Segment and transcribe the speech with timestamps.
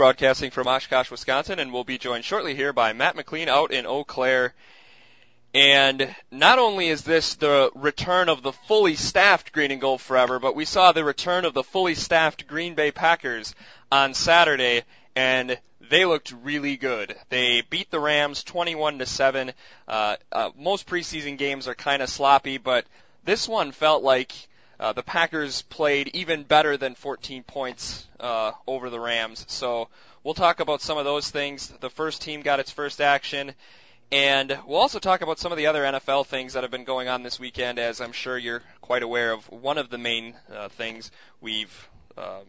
[0.00, 3.84] broadcasting from Oshkosh, Wisconsin, and we'll be joined shortly here by Matt McLean out in
[3.84, 4.54] Eau Claire.
[5.52, 10.38] And not only is this the return of the fully staffed Green and Gold Forever,
[10.38, 13.54] but we saw the return of the fully staffed Green Bay Packers
[13.92, 17.14] on Saturday, and they looked really good.
[17.28, 19.52] They beat the Rams 21 to 7.
[19.86, 22.86] Uh, uh, most preseason games are kind of sloppy, but
[23.26, 24.32] this one felt like
[24.80, 29.44] uh, the Packers played even better than 14 points uh, over the Rams.
[29.46, 29.88] So
[30.24, 31.68] we'll talk about some of those things.
[31.80, 33.52] The first team got its first action.
[34.10, 37.08] And we'll also talk about some of the other NFL things that have been going
[37.08, 39.48] on this weekend, as I'm sure you're quite aware of.
[39.50, 42.46] One of the main uh, things we've um,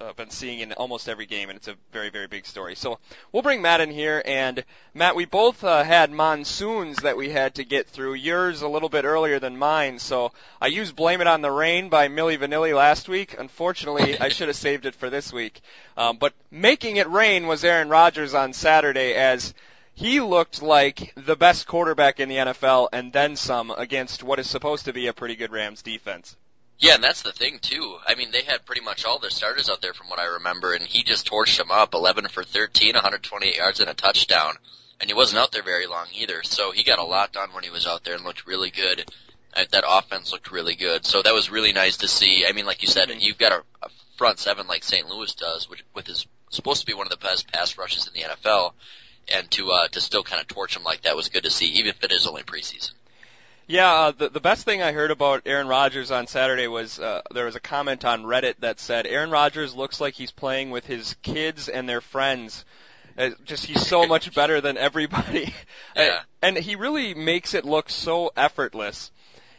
[0.00, 2.74] uh, been seeing in almost every game, and it's a very, very big story.
[2.74, 2.98] So
[3.32, 7.56] we'll bring Matt in here, and Matt, we both uh, had monsoons that we had
[7.56, 8.14] to get through.
[8.14, 11.88] Yours a little bit earlier than mine, so I used "Blame It on the Rain"
[11.88, 13.36] by Milli Vanilli last week.
[13.38, 15.60] Unfortunately, I should have saved it for this week.
[15.96, 19.52] Um, but making it rain was Aaron Rodgers on Saturday as
[19.94, 24.48] he looked like the best quarterback in the NFL and then some against what is
[24.48, 26.36] supposed to be a pretty good Rams defense.
[26.78, 27.96] Yeah, and that's the thing too.
[28.06, 30.74] I mean, they had pretty much all their starters out there from what I remember,
[30.74, 31.92] and he just torched them up.
[31.92, 34.54] 11 for 13, 128 yards and a touchdown.
[35.00, 37.64] And he wasn't out there very long either, so he got a lot done when
[37.64, 39.10] he was out there and looked really good.
[39.54, 42.44] Uh, that offense looked really good, so that was really nice to see.
[42.46, 45.08] I mean, like you said, you've got a, a front seven like St.
[45.08, 48.12] Louis does, which with his supposed to be one of the best pass rushes in
[48.12, 48.72] the NFL,
[49.28, 51.66] and to uh, to still kind of torch him like that was good to see,
[51.66, 52.92] even if it is only preseason.
[53.70, 57.20] Yeah, uh, the the best thing I heard about Aaron Rodgers on Saturday was uh,
[57.34, 60.86] there was a comment on Reddit that said Aaron Rodgers looks like he's playing with
[60.86, 62.64] his kids and their friends.
[63.18, 65.52] Uh, just he's so much better than everybody,
[65.94, 66.20] Yeah.
[66.40, 69.10] and he really makes it look so effortless.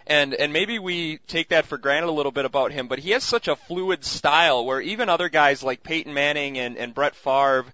[0.07, 3.11] And and maybe we take that for granted a little bit about him, but he
[3.11, 7.13] has such a fluid style where even other guys like Peyton Manning and and Brett
[7.13, 7.65] Favre,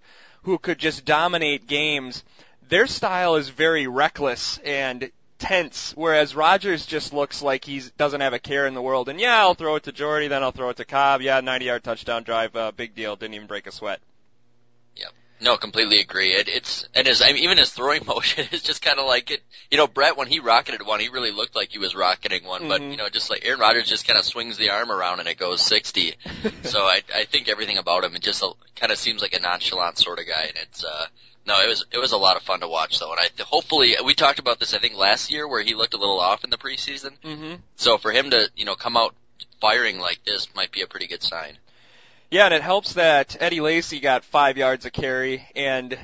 [0.43, 2.25] who could just dominate games,
[2.67, 8.33] their style is very reckless and tense, whereas Rodgers just looks like he doesn't have
[8.33, 9.09] a care in the world.
[9.09, 11.21] And yeah, I'll throw it to Jordy, then I'll throw it to Cobb.
[11.21, 13.15] Yeah, 90 yard touchdown drive, uh, big deal.
[13.15, 13.99] Didn't even break a sweat.
[14.95, 15.11] Yep.
[15.41, 16.29] No, completely agree.
[16.33, 19.31] It, it's and his I mean, even his throwing motion is just kind of like
[19.31, 19.41] it.
[19.69, 22.69] You know, Brett when he rocketed one, he really looked like he was rocketing one.
[22.69, 22.91] But Mhm.
[22.91, 25.37] you know, just like Aaron Rodgers just kind of swings the arm around and it
[25.37, 26.15] goes sixty.
[26.63, 28.41] so I I think everything about him it just
[28.77, 31.05] kind of seems like a nonchalant sort of guy, and it's uh
[31.47, 33.95] no, it was it was a lot of fun to watch though, and I hopefully
[34.03, 36.49] we talked about this I think last year where he looked a little off in
[36.49, 37.11] the preseason.
[37.23, 37.55] Mm-hmm.
[37.75, 39.13] So for him to you know come out
[39.61, 41.57] firing like this might be a pretty good sign.
[42.31, 45.97] Yeah, and it helps that Eddie Lacy got five yards a carry, and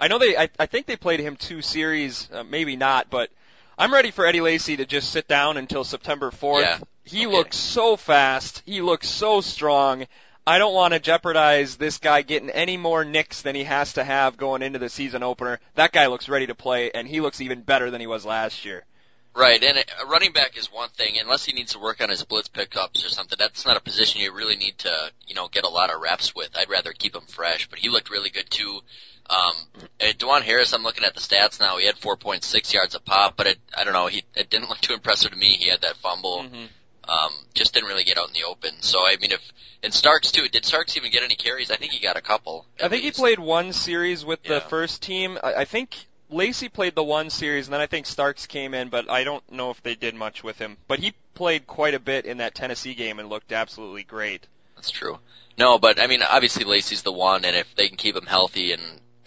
[0.00, 3.30] I know they, I, I think they played him two series, uh, maybe not, but
[3.78, 6.62] I'm ready for Eddie Lacy to just sit down until September 4th.
[6.62, 7.36] Yeah, he okay.
[7.36, 10.06] looks so fast, he looks so strong.
[10.48, 14.02] I don't want to jeopardize this guy getting any more nicks than he has to
[14.02, 15.60] have going into the season opener.
[15.74, 18.64] That guy looks ready to play, and he looks even better than he was last
[18.64, 18.86] year.
[19.34, 22.24] Right, and a running back is one thing, unless he needs to work on his
[22.24, 23.36] blitz pickups or something.
[23.38, 26.34] That's not a position you really need to, you know, get a lot of reps
[26.34, 26.56] with.
[26.56, 28.80] I'd rather keep him fresh, but he looked really good too.
[29.28, 29.52] Um,
[30.00, 31.76] and DuJuan Harris, I'm looking at the stats now.
[31.76, 34.80] He had 4.6 yards a pop, but it, I don't know, he it didn't look
[34.80, 35.48] too impressive to me.
[35.48, 36.64] He had that fumble, Mm-hmm.
[37.08, 38.82] Um, just didn't really get out in the open.
[38.82, 39.40] So I mean, if
[39.82, 41.70] and Starks too, did Starks even get any carries?
[41.70, 42.66] I think he got a couple.
[42.82, 45.38] I think he played one series with the first team.
[45.42, 45.96] I, I think
[46.30, 49.50] Lacy played the one series, and then I think Starks came in, but I don't
[49.50, 50.76] know if they did much with him.
[50.86, 54.46] But he played quite a bit in that Tennessee game and looked absolutely great.
[54.76, 55.18] That's true.
[55.56, 58.72] No, but I mean, obviously Lacy's the one, and if they can keep him healthy
[58.72, 58.82] and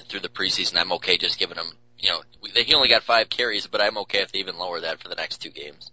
[0.08, 1.72] through the preseason, I'm okay just giving him.
[1.98, 4.82] You know, we- he only got five carries, but I'm okay if they even lower
[4.82, 5.90] that for the next two games.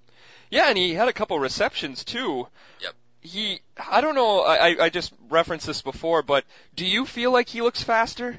[0.51, 2.49] Yeah, and he had a couple receptions too.
[2.81, 2.95] Yep.
[3.21, 3.61] He,
[3.91, 4.41] I don't know.
[4.43, 8.39] I, I- just referenced this before, but do you feel like he looks faster?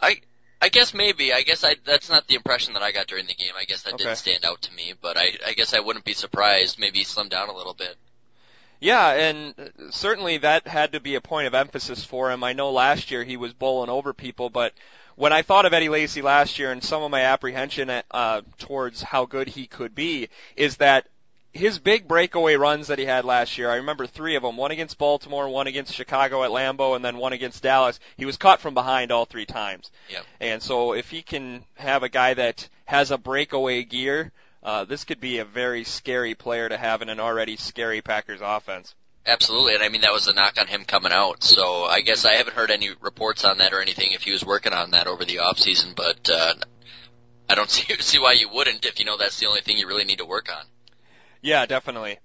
[0.00, 0.16] I
[0.60, 1.32] I guess maybe.
[1.32, 3.52] I guess I that's not the impression that I got during the game.
[3.58, 4.04] I guess that Okay.
[4.04, 6.78] didn't stand out to me, but I I guess I wouldn't be surprised.
[6.78, 7.96] Maybe he slimmed down a little bit.
[8.80, 12.44] Yeah, and uh, certainly that had to be a point of emphasis for him.
[12.44, 14.72] I know last year he was bowling over people, but
[15.18, 19.02] when I thought of Eddie Lacy last year and some of my apprehension uh, towards
[19.02, 21.08] how good he could be is that
[21.52, 24.70] his big breakaway runs that he had last year, I remember three of them, one
[24.70, 27.98] against Baltimore, one against Chicago at Lambeau, and then one against Dallas.
[28.16, 29.90] He was caught from behind all three times.
[30.08, 30.24] Yep.
[30.40, 34.30] And so if he can have a guy that has a breakaway gear,
[34.62, 38.40] uh, this could be a very scary player to have in an already scary Packers
[38.40, 38.94] offense.
[39.26, 41.42] Absolutely, and I mean that was a knock on him coming out.
[41.42, 44.44] So I guess I haven't heard any reports on that or anything if he was
[44.44, 46.54] working on that over the off season, but uh,
[47.48, 49.86] I don't see see why you wouldn't if you know that's the only thing you
[49.86, 50.64] really need to work on.
[51.42, 52.18] Yeah, definitely.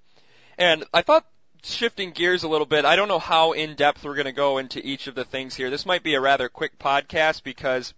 [0.57, 1.25] And I thought
[1.63, 4.57] shifting gears a little bit, I don't know how in depth we're going to go
[4.57, 5.69] into each of the things here.
[5.69, 7.93] This might be a rather quick podcast because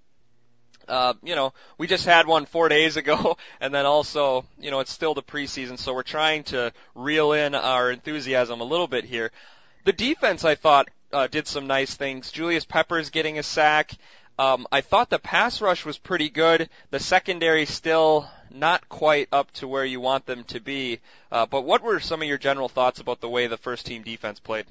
[0.87, 4.79] uh, you know, we just had one four days ago, and then also, you know,
[4.79, 9.05] it's still the preseason, so we're trying to reel in our enthusiasm a little bit
[9.05, 9.31] here.
[9.85, 12.31] The defense, I thought, uh, did some nice things.
[12.31, 13.91] Julius Peppers getting a sack.
[14.37, 16.69] Um, I thought the pass rush was pretty good.
[16.89, 20.99] The secondary still not quite up to where you want them to be.
[21.31, 24.03] Uh, but what were some of your general thoughts about the way the first team
[24.03, 24.65] defense played?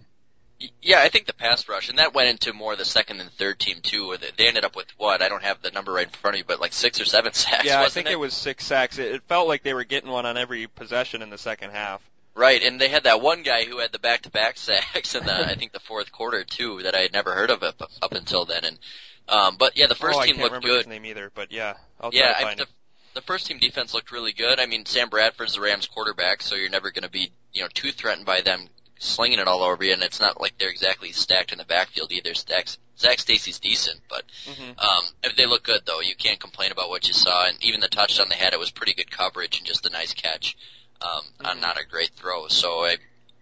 [0.83, 3.59] Yeah, I think the pass rush, and that went into more the second and third
[3.59, 4.09] team too.
[4.09, 5.23] Where They ended up with what?
[5.23, 7.33] I don't have the number right in front of you, but like six or seven
[7.35, 7.65] sacks.
[7.65, 8.13] Yeah, I think it?
[8.13, 8.99] it was six sacks.
[8.99, 12.03] It, it felt like they were getting one on every possession in the second half.
[12.37, 15.55] Right, and they had that one guy who had the back-to-back sacks in the I
[15.55, 18.65] think the fourth quarter too that I had never heard of up, up until then.
[18.65, 18.79] And
[19.29, 20.79] um, but yeah, the first oh, team I can't looked remember good.
[20.79, 22.67] His name either, but yeah, I'll yeah, I, the,
[23.15, 24.59] the first team defense looked really good.
[24.59, 27.69] I mean, Sam Bradford's the Rams quarterback, so you're never going to be you know
[27.73, 31.13] too threatened by them slinging it all over you, and it's not like they're exactly
[31.13, 32.33] stacked in the backfield either.
[32.35, 32.69] Zac,
[33.19, 34.79] Stacy's decent, but Mhm.
[34.79, 35.05] um,
[35.37, 36.01] they look good though.
[36.01, 38.71] You can't complain about what you saw, and even the touchdown they had, it was
[38.71, 40.57] pretty good coverage and just a nice catch
[41.01, 41.61] um, on Mhm.
[41.61, 42.49] not a great throw.
[42.49, 42.97] So I,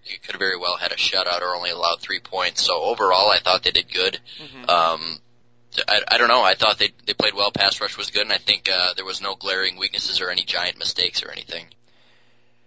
[0.04, 2.62] you could have very well had a shutout or only allowed three points.
[2.62, 4.20] So overall, I thought they did good.
[4.38, 4.68] Mhm.
[4.68, 5.20] Um,
[5.88, 6.42] I, I don't know.
[6.42, 7.50] I thought they they played well.
[7.52, 10.42] Pass rush was good, and I think uh, there was no glaring weaknesses or any
[10.44, 11.66] giant mistakes or anything.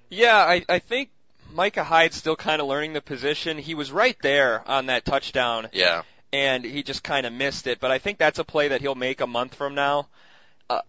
[0.10, 1.10] Yeah, I, I think
[1.56, 3.58] Micah Hyde's still kind of learning the position.
[3.58, 6.04] He was right there on that touchdown, Yeah.
[6.34, 7.80] and he just kind of missed it.
[7.80, 10.10] But I think that's a play that he'll make a month from now.
[10.70, 10.82] Uh,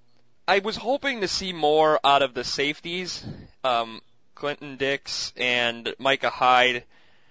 [0.48, 3.24] I was hoping to see more out of the safeties,
[3.62, 4.00] um,
[4.34, 6.84] Clinton Dix and Micah Hyde,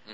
[0.07, 0.13] hmm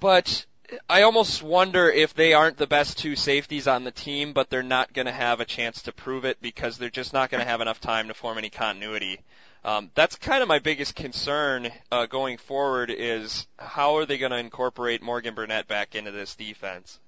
[0.00, 0.44] but
[0.88, 4.62] I almost wonder if they aren't the best two safeties on the team, but they're
[4.64, 7.48] not going to have a chance to prove it because they're just not going to
[7.48, 9.20] have enough time to form any continuity.
[9.64, 14.32] Um, that's kind of my biggest concern uh, going forward is how are they going
[14.32, 16.98] to incorporate Morgan Burnett back into this defense?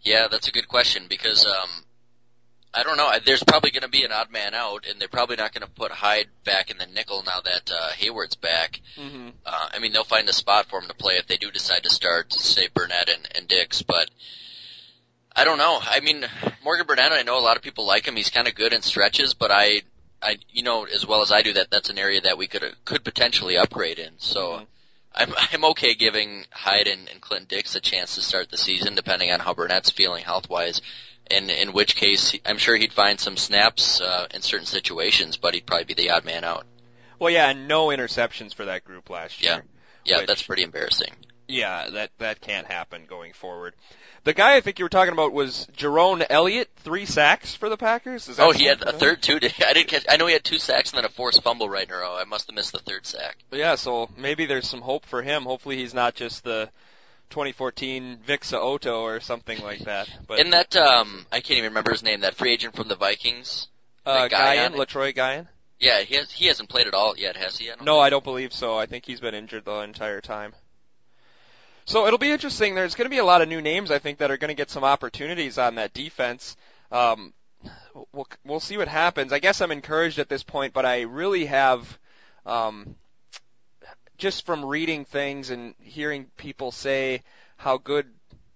[0.00, 1.68] Yeah, that's a good question because um,
[2.72, 3.10] I don't know.
[3.24, 5.72] There's probably going to be an odd man out, and they're probably not going to
[5.72, 8.80] put Hyde back in the nickel now that uh, Hayward's back.
[8.96, 9.28] Mm-hmm.
[9.44, 11.82] Uh, I mean, they'll find a spot for him to play if they do decide
[11.82, 14.08] to start, say Burnett and, and Dix, but
[15.34, 15.78] I don't know.
[15.82, 16.24] I mean,
[16.64, 18.16] Morgan Burnett, I know a lot of people like him.
[18.16, 19.82] He's kind of good in stretches, but I,
[20.22, 22.62] I, you know, as well as I do, that that's an area that we could
[22.84, 24.12] could potentially upgrade in.
[24.18, 24.58] So.
[24.60, 24.66] Mhm.
[25.12, 28.94] I'm I'm okay giving Hyde and, and Clinton Dix a chance to start the season,
[28.94, 30.80] depending on how Burnett's feeling health wise.
[31.28, 35.54] And in which case, I'm sure he'd find some snaps uh, in certain situations, but
[35.54, 36.64] he'd probably be the odd man out.
[37.18, 39.64] Well, yeah, and no interceptions for that group last year.
[40.04, 41.12] Yeah, Which- that's pretty embarrassing.
[41.48, 43.74] Yeah, that that can't happen going forward.
[44.24, 47.76] The guy I think you were talking about was Jayrone Elliott, three sacks for the
[47.78, 48.28] Packers.
[48.28, 49.36] Is that Oh, he had a third too.
[49.42, 50.04] I didn't catch.
[50.08, 52.16] I know he had two sacks and then a forced fumble right in a row.
[52.18, 53.38] I must have missed the third sack.
[53.50, 55.44] Yeah, so maybe there's some hope for him.
[55.44, 56.68] Hopefully he's not just the
[57.30, 60.10] 2014 Vic So'oto or something like that.
[60.26, 62.20] But In that, um, I can't even remember his name.
[62.20, 63.68] That free agent from the Vikings.
[64.04, 64.74] uh, guy Guion.
[64.74, 65.46] Letroy Guion?
[65.78, 66.30] Yeah, he has.
[66.30, 67.70] He hasn't played at all yet, has he?
[67.70, 68.76] I No, I don't believe so.
[68.76, 70.52] I think he's been injured the entire time.
[71.90, 72.76] So it'll be interesting.
[72.76, 74.54] There's going to be a lot of new names, I think, that are going to
[74.54, 76.56] get some opportunities on that defense.
[76.92, 77.34] Um,
[78.12, 79.32] we'll we'll see what happens.
[79.32, 81.98] I guess I'm encouraged at this point, but I really have,
[82.46, 82.94] um,
[84.18, 87.24] just from reading things and hearing people say
[87.56, 88.06] how good,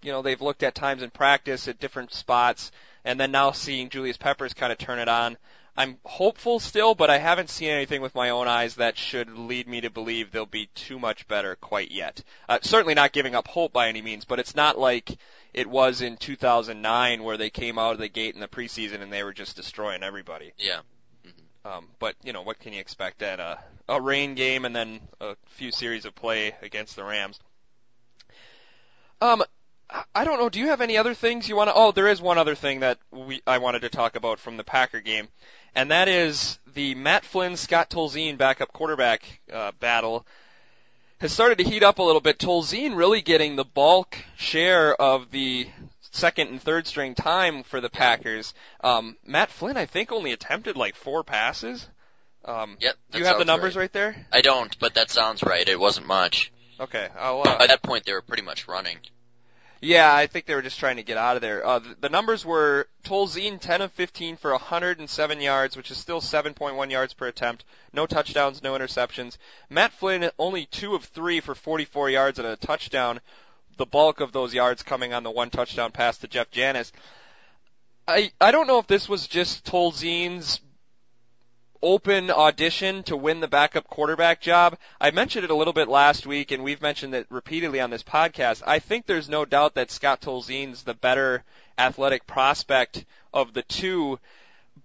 [0.00, 2.70] you know, they've looked at times in practice at different spots,
[3.04, 5.36] and then now seeing Julius Peppers kind of turn it on.
[5.76, 9.66] I'm hopeful still, but I haven't seen anything with my own eyes that should lead
[9.66, 12.22] me to believe they'll be too much better quite yet.
[12.48, 15.16] Uh, certainly not giving up hope by any means, but it's not like
[15.52, 19.12] it was in 2009 where they came out of the gate in the preseason and
[19.12, 20.52] they were just destroying everybody.
[20.58, 20.80] Yeah.
[21.64, 25.00] Um, but you know what can you expect at a a rain game and then
[25.20, 27.40] a few series of play against the Rams?
[29.20, 29.42] Um,
[29.90, 30.48] I- I don't know.
[30.48, 31.74] Do you have any other things you want to?
[31.74, 34.64] Oh, there is one other thing that we I wanted to talk about from the
[34.64, 35.28] Packer game,
[35.74, 40.26] and that is the Matt Flynn Scott Tolzien backup quarterback uh, battle
[41.18, 42.38] has started to heat up a little bit.
[42.38, 45.68] Tolzien really getting the bulk share of the
[46.10, 48.54] second and third string time for the Packers.
[48.82, 51.88] Um, Matt Flynn, I think, only attempted like four passes.
[52.44, 52.96] Um, Yep.
[53.12, 53.82] do you have the numbers right.
[53.82, 54.26] right there?
[54.32, 55.66] I don't, but that sounds right.
[55.66, 56.52] It wasn't much.
[56.78, 57.08] Okay.
[57.16, 58.98] Uh, By that point, they were pretty much running.
[59.84, 61.64] Yeah, I think they were just trying to get out of there.
[61.64, 66.22] Uh, the, the numbers were Tolzien 10 of 15 for 107 yards, which is still
[66.22, 67.64] 7.1 yards per attempt.
[67.92, 69.36] No touchdowns, no interceptions.
[69.68, 73.20] Matt Flynn only 2 of 3 for 44 yards and a touchdown.
[73.76, 76.90] The bulk of those yards coming on the one touchdown pass to Jeff Janis.
[78.08, 80.60] I I don't know if this was just Tolzien's
[81.84, 84.78] open audition to win the backup quarterback job.
[84.98, 88.02] I mentioned it a little bit last week, and we've mentioned it repeatedly on this
[88.02, 88.62] podcast.
[88.66, 91.44] I think there's no doubt that Scott Tolzien's the better
[91.76, 94.18] athletic prospect of the two,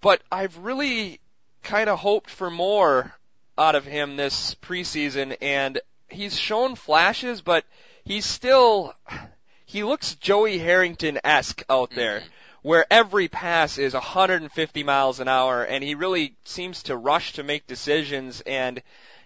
[0.01, 1.22] but I've really
[1.63, 3.15] kind of hoped for more
[3.58, 5.79] out of him this preseason, and
[6.10, 7.63] he's shown flashes, but
[8.03, 8.94] he's still
[9.65, 12.20] he looks Joey Harrington esque out there.
[12.20, 12.29] Mm-hmm.
[12.62, 17.44] Where every pass is 150 miles an hour, and he really seems to rush to
[17.44, 18.42] make decisions.
[18.42, 18.82] And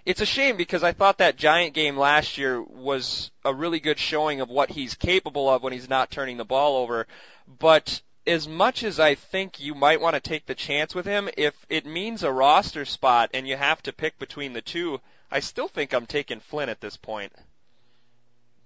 [0.05, 3.97] it's a shame because I thought that Giant game last year was a really good
[3.97, 7.07] showing of what he's capable of when he's not turning the ball over.
[7.59, 11.29] But as much as I think you might want to take the chance with him,
[11.37, 15.39] if it means a roster spot and you have to pick between the two, I
[15.39, 17.33] still think I'm taking Flynn at this point.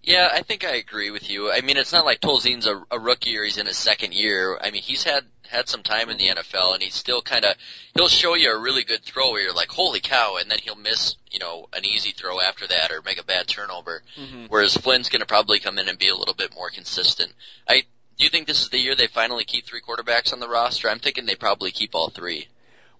[0.08, 1.52] Yeah, I think I agree with you.
[1.52, 4.58] I mean, it's not like Tolzien's a, a rookie or he's in his second year.
[4.58, 7.58] I mean, he's had had some time in the NFL, and he's still kind of
[7.94, 10.78] he'll show you a really good throw where you're like, holy cow, and then he'll
[10.78, 14.02] miss you know an easy throw after that or make a bad turnover.
[14.18, 14.46] Mm-hmm.
[14.48, 17.34] Whereas Flynn's going to probably come in and be a little bit more consistent.
[17.68, 17.84] I
[18.18, 20.90] do you think this is the year they finally keep three quarterbacks on the roster?
[20.90, 22.48] I'm thinking they probably keep all three.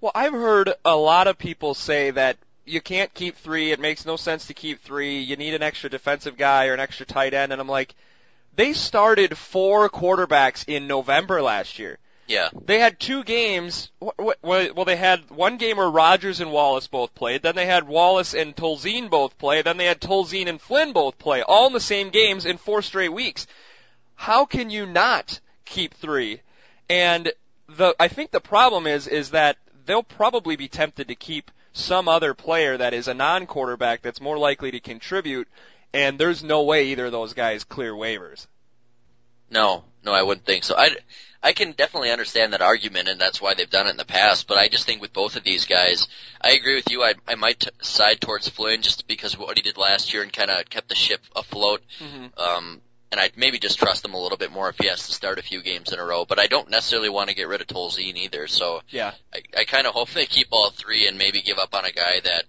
[0.02, 2.36] Well, I've heard a lot of people say that
[2.68, 3.72] you can't keep three.
[3.72, 5.20] It makes no sense to keep three.
[5.20, 7.52] You need an extra defensive guy or an extra tight end.
[7.52, 7.96] And I'm like,
[8.56, 12.00] they started four quarterbacks in November last year.
[12.28, 13.90] Yeah, They had two games.
[14.02, 17.42] Well, they had one game where Rodgers and Wallace both played.
[17.42, 19.62] Then they had Wallace and Tolzien both play.
[19.62, 22.82] Then they had Tolzien and Flynn both play, all in the same games in four
[22.82, 23.48] straight weeks.
[24.16, 26.42] How can you not keep three?
[26.90, 27.32] And
[27.70, 29.56] the I think the problem is is that
[29.86, 34.38] they'll probably be tempted to keep some other player that is a non-quarterback that's more
[34.38, 35.48] likely to contribute.
[35.94, 38.48] And there's no way either of those guys clear waivers.
[39.50, 40.76] no, no, I wouldn't think so.
[40.78, 40.96] I
[41.44, 44.48] I can definitely understand that argument, and that's why they've done it in the past.
[44.48, 46.08] But I just think with both of these guys,
[46.42, 47.04] I agree with you.
[47.04, 50.24] I I might t- side towards Flynn just because of what he did last year
[50.24, 51.82] and kind of kept the ship afloat.
[52.00, 52.40] Mm-hmm.
[52.40, 55.14] Um, and I'd maybe just trust him a little bit more if he has to
[55.14, 56.26] start a few games in a row.
[56.26, 58.48] But I don't necessarily want to get rid of Tolzien either.
[58.48, 59.14] So Yeah.
[59.34, 61.92] I, I kind of hope they keep all three and maybe give up on a
[61.92, 62.44] guy that,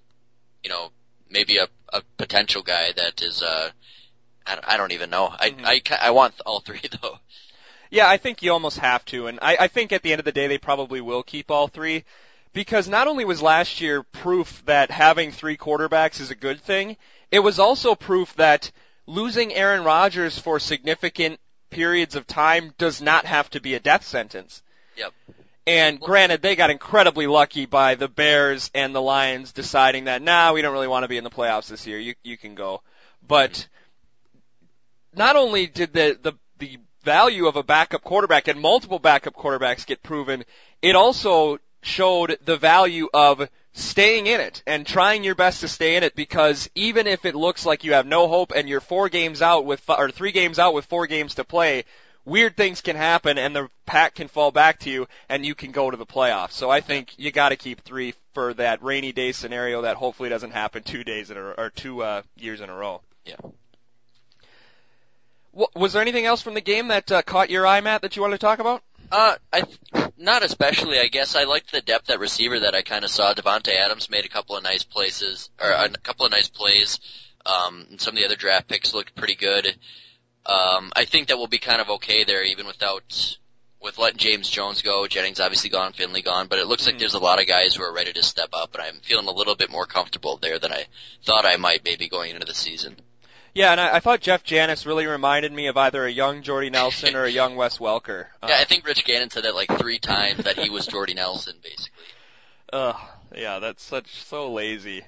[0.64, 0.90] you know,
[1.30, 3.70] maybe a, a potential guy that is, uh,
[4.46, 5.32] I, don't- I don't even know.
[5.38, 5.64] I, Mhm.
[5.64, 7.18] I, I want all three though.
[7.90, 10.24] Yeah, I think you almost have to, and I, I think at the end of
[10.26, 12.04] the day they probably will keep all three,
[12.52, 16.96] because not only was last year proof that having three quarterbacks is a good thing,
[17.30, 18.70] it was also proof that
[19.08, 24.04] losing Aaron Rodgers for significant periods of time does not have to be a death
[24.04, 24.62] sentence.
[24.96, 25.12] Yep.
[25.66, 30.52] And granted, they got incredibly lucky by the Bears and the Lions deciding that, nah,
[30.52, 31.98] we don't really want to be in the playoffs this year.
[31.98, 32.82] You you can go.
[33.26, 33.66] But
[35.14, 39.86] not only did the the the value of a backup quarterback and multiple backup quarterbacks
[39.86, 40.44] get proven,
[40.82, 45.96] it also showed the value of staying in it and trying your best to stay
[45.96, 49.08] in it because even if it looks like you have no hope and you're four
[49.08, 51.84] games out with or three games out with four games to play,
[52.24, 55.70] weird things can happen and the pack can fall back to you and you can
[55.72, 56.52] go to the playoffs.
[56.52, 60.28] So I think you got to keep three for that rainy day scenario that hopefully
[60.28, 63.00] doesn't happen two days in a, or two uh, years in a row.
[63.24, 63.36] Yeah.
[65.52, 68.16] Wa- Was there anything else from the game that uh, caught your eye, Matt, that
[68.16, 68.82] you wanted to talk about?
[69.10, 69.62] Uh, I
[70.16, 70.98] not especially.
[70.98, 73.32] I guess I liked the depth at receiver that I kind of saw.
[73.32, 76.98] Davante Adams made a couple of nice places, or a couple of nice plays.
[77.46, 79.66] Um, and some of the other draft picks looked pretty good.
[80.44, 83.36] Um, I think that we'll be kind of okay there, even without
[83.80, 85.06] with letting James Jones go.
[85.06, 86.86] Jennings obviously gone, Finley gone, but it looks Mhm.
[86.86, 89.28] like there's a lot of guys who are ready to step up, and I'm feeling
[89.28, 90.86] a little bit more comfortable there than I
[91.24, 93.00] thought I might maybe going into the season.
[93.54, 96.70] Yeah, and I, I thought Jeff Janis really reminded me of either a young Jordy
[96.70, 98.26] Nelson or a young Wes Welker.
[98.42, 101.14] Uh, Yeah, I think Rich Gannon said that like three times that he was Jordy
[101.14, 101.90] Nelson, basically.
[102.72, 102.96] Ugh,
[103.34, 105.02] yeah, that's such so lazy.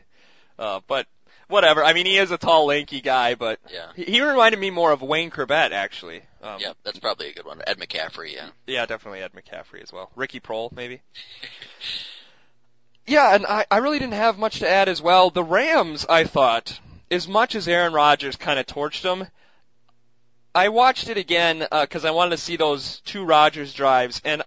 [0.58, 1.06] Uh, but
[1.48, 1.84] whatever.
[1.84, 3.88] I mean, he is a tall, lanky guy, but Yeah.
[3.94, 6.22] he, he reminded me more of Wayne Chrebet, actually.
[6.42, 7.60] Um, Yeah, that's probably a good one.
[7.66, 8.48] Ed McCaffrey, yeah.
[8.66, 10.10] Yeah, definitely Ed McCaffrey as well.
[10.16, 11.02] Ricky Proehl, maybe.
[13.06, 15.30] yeah, and I, I really didn't have much to add as well.
[15.30, 16.78] The Rams, I thought,
[17.10, 19.26] as much as Aaron Rodgers kind of torched them,
[20.54, 24.42] I watched it again because I wanted to see those two Rodgers drives, and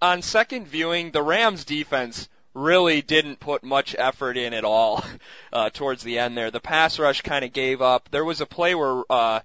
[0.00, 5.02] on second viewing, the Rams defense really didn't put much effort in at all
[5.52, 6.50] uh, towards the end there.
[6.50, 8.08] The pass rush kind of gave up.
[8.10, 9.40] There was a play where uh,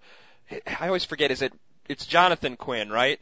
[0.51, 1.53] I always forget is it
[1.87, 3.21] it's Jonathan Quinn, right?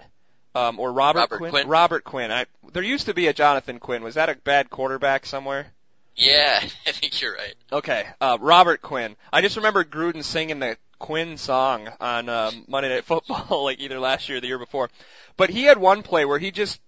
[0.55, 1.51] Um, or Robert, Robert Quinn?
[1.51, 1.67] Quinn.
[1.67, 2.31] Robert Quinn.
[2.31, 4.03] I, there used to be a Jonathan Quinn.
[4.03, 5.67] Was that a bad quarterback somewhere?
[6.15, 7.55] Yeah, I think you're right.
[7.71, 9.15] Okay, uh, Robert Quinn.
[9.31, 13.99] I just remember Gruden singing the Quinn song on um, Monday Night Football, like either
[13.99, 14.89] last year or the year before.
[15.37, 16.79] But he had one play where he just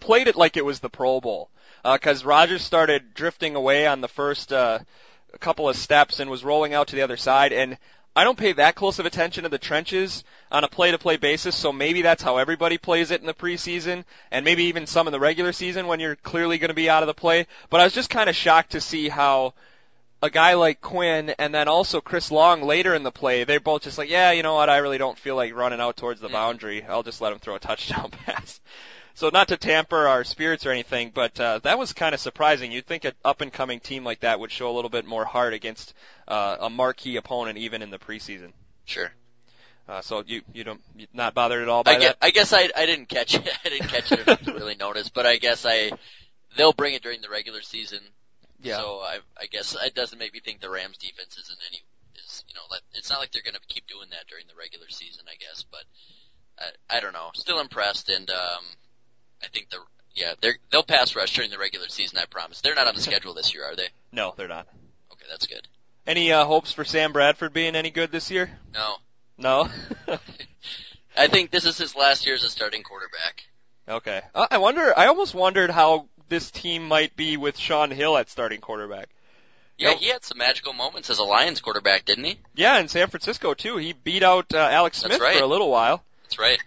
[0.00, 1.50] played it like it was the Pro Bowl.
[1.84, 4.80] because Rodgers started drifting away on the first uh,
[5.40, 7.52] couple of steps and was rolling out to the other side.
[7.52, 7.78] And
[8.16, 11.72] I don't pay that close of attention to the trenches on a play-to-play basis, so
[11.72, 15.18] maybe that's how everybody plays it in the preseason, and maybe even some in the
[15.18, 17.48] regular season when you're clearly going to be out of the play.
[17.70, 19.54] But I was just kind of shocked to see how
[20.22, 23.82] a guy like Quinn and then also Chris Long later in the play, they're both
[23.82, 26.28] just like, yeah, you know what, I really don't feel like running out towards the
[26.28, 26.84] boundary.
[26.84, 28.60] I'll just let him throw a touchdown pass.
[29.14, 32.72] So not to tamper our spirits or anything, but uh, that was kind of surprising.
[32.72, 35.24] You'd think an up and coming team like that would show a little bit more
[35.24, 35.94] heart against
[36.26, 38.52] uh, a marquee opponent even in the preseason.
[38.86, 39.12] Sure.
[39.88, 42.16] Uh, so you you don't you're not bothered at all by I guess, that?
[42.22, 43.46] I guess I I didn't catch it.
[43.64, 45.92] I didn't catch it to really notice, but I guess I
[46.56, 48.00] they'll bring it during the regular season.
[48.64, 48.78] Yeah.
[48.78, 51.82] So I I guess it doesn't make me think the Rams defense isn't any
[52.16, 54.54] is you know let, it's not like they're going to keep doing that during the
[54.58, 55.84] regular season I guess, but
[56.58, 57.30] I I don't know.
[57.34, 58.64] Still impressed and um
[59.42, 59.78] I think the
[60.14, 62.18] yeah they're they'll pass rush during the regular season.
[62.18, 62.60] I promise.
[62.60, 63.88] They're not on the schedule this year, are they?
[64.12, 64.66] No, they're not.
[65.12, 65.68] Okay, that's good.
[66.06, 68.50] Any uh, hopes for Sam Bradford being any good this year?
[68.74, 68.96] No,
[69.38, 69.68] No.
[71.16, 73.42] I think this is his last year as a starting quarterback.
[73.88, 74.20] okay.
[74.34, 74.92] Uh, I wonder.
[74.96, 79.08] I almost wondered how this team might be with Shaun Hill at starting quarterback.
[79.76, 82.38] Yeah, he had some magical moments as a Lions quarterback, didn't he?
[82.54, 83.76] Yeah, in San Francisco too.
[83.76, 85.36] He beat out uh, Alex Smith right.
[85.36, 86.04] for a little while.
[86.22, 86.58] That's right.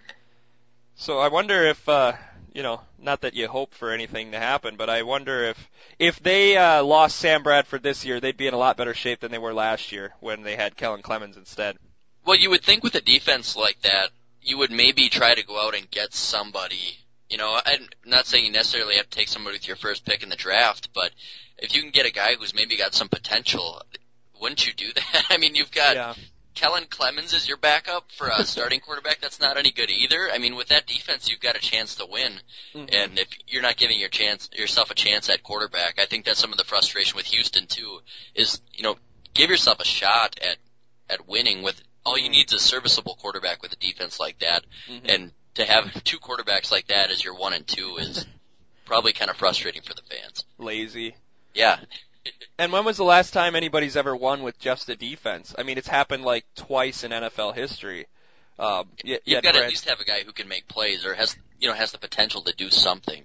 [0.95, 2.13] So I wonder if, uh,
[2.53, 6.19] you know, not that you hope for anything to happen, but I wonder if if
[6.19, 9.31] they uh, lost Sam Bradford this year, they'd be in a lot better shape than
[9.31, 11.77] they were last year when they had Kellen Clemens instead.
[12.25, 14.09] Well, you would think with a defense like that,
[14.41, 16.97] you would maybe try to go out and get somebody.
[17.29, 20.23] You know, I'm not saying you necessarily have to take somebody with your first pick
[20.23, 21.11] in the draft, but
[21.57, 23.81] if you can get a guy who's maybe got some potential,
[24.39, 25.25] wouldn't you do that?
[25.29, 26.13] I mean, you've got yeah.
[26.55, 29.19] Kellen Clemens as your backup for a starting quarterback.
[29.21, 30.29] That's not any good either.
[30.33, 32.33] I mean, with that defense, you've got a chance to win.
[32.73, 32.95] Mhm.
[32.95, 36.39] And if you're not giving your chance yourself a chance at quarterback, I think that's
[36.39, 37.99] some of the frustration with Houston too.
[38.33, 38.97] Is you know
[39.33, 40.57] give yourself a shot at
[41.09, 44.63] at winning with all you need is a serviceable quarterback with a defense like that,
[44.89, 45.09] Mhm.
[45.13, 48.25] and to have two quarterbacks like that as your one and two is
[48.85, 50.45] probably kind of frustrating for the fans.
[50.57, 51.15] lazy.
[51.53, 51.77] Yeah,
[52.59, 55.55] And when was the last time anybody's ever won with just a defense?
[55.57, 58.05] I mean, it's happened like twice in NFL history.
[58.59, 61.13] Um, y- you've got to at least have a guy who can make plays or
[61.13, 63.23] has you know has the potential to do something.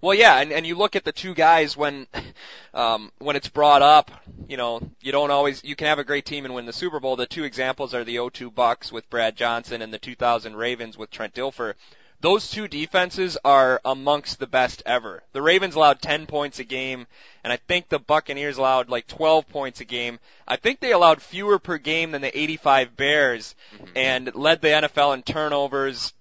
[0.00, 2.06] Well, yeah, and, and you look at the two guys when,
[2.74, 4.10] um, when it's brought up,
[4.48, 7.00] you know, you don't always, you can have a great team and win the Super
[7.00, 7.16] Bowl.
[7.16, 11.10] The two examples are the 02 Bucks with Brad Johnson and the 2000 Ravens with
[11.10, 11.74] Trent Dilfer.
[12.20, 15.22] Those two defenses are amongst the best ever.
[15.32, 17.06] The Ravens allowed 10 points a game,
[17.44, 20.18] and I think the Buccaneers allowed like 12 points a game.
[20.48, 23.54] I think they allowed fewer per game than the 85 Bears,
[23.94, 26.14] and led the NFL in turnovers,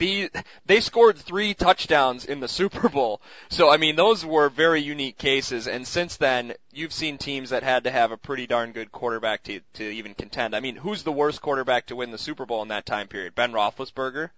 [0.00, 0.30] the
[0.66, 3.20] they scored three touchdowns in the Super Bowl.
[3.50, 5.68] So I mean, those were very unique cases.
[5.68, 9.44] And since then, you've seen teams that had to have a pretty darn good quarterback
[9.44, 10.56] to to even contend.
[10.56, 13.36] I mean, who's the worst quarterback to win the Super Bowl in that time period?
[13.36, 14.30] Ben Roethlisberger.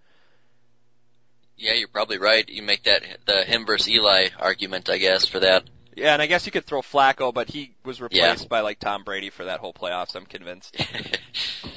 [1.57, 2.47] Yeah, you're probably right.
[2.49, 5.65] You make that the him versus Eli argument, I guess, for that.
[5.95, 9.05] Yeah, and I guess you could throw Flacco, but he was replaced by like Tom
[9.05, 10.17] Brady for that whole playoffs.
[10.17, 10.77] I'm convinced.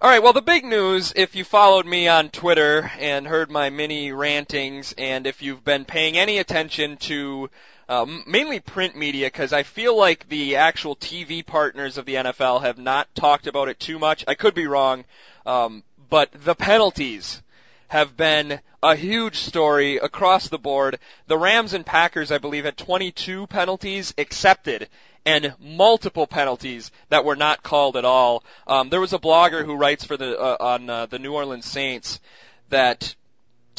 [0.00, 3.70] All right, well, the big news, if you followed me on Twitter and heard my
[3.70, 7.50] mini rantings, and if you've been paying any attention to
[7.88, 12.62] uh, mainly print media, because I feel like the actual TV partners of the NFL
[12.62, 14.24] have not talked about it too much.
[14.28, 15.04] I could be wrong,
[15.44, 17.42] um, but the penalties
[17.88, 21.00] have been a huge story across the board.
[21.26, 24.88] The Rams and Packers, I believe, had 22 penalties accepted
[25.28, 28.42] and multiple penalties that were not called at all.
[28.66, 31.66] Um, there was a blogger who writes for the uh, on uh, the New Orleans
[31.66, 32.18] Saints
[32.70, 33.14] that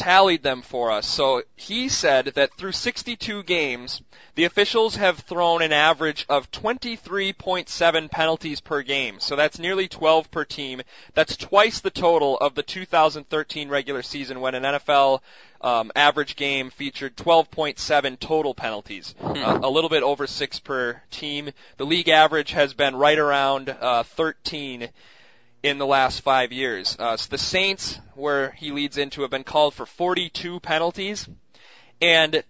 [0.00, 1.06] tallied them for us.
[1.06, 4.00] So he said that through 62 games,
[4.34, 9.20] the officials have thrown an average of 23.7 penalties per game.
[9.20, 10.80] So that's nearly 12 per team.
[11.12, 15.20] That's twice the total of the 2013 regular season when an NFL
[15.60, 21.50] um, average game featured 12.7 total penalties, uh, a little bit over six per team.
[21.76, 24.88] The league average has been right around uh, 13
[25.62, 26.96] in the last five years.
[26.98, 31.28] Uh, so the Saints, where he leads into, have been called for 42 penalties,
[32.00, 32.42] and